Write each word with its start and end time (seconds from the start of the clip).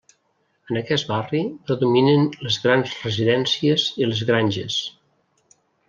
En 0.71 0.79
aquest 0.79 1.07
barri 1.11 1.41
predominen 1.67 2.25
les 2.47 2.57
grans 2.65 2.97
residències 3.05 3.87
i 4.05 4.09
les 4.11 4.25
granges. 4.31 4.81